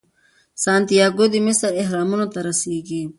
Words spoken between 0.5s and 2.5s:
سانتیاګو د مصر اهرامونو ته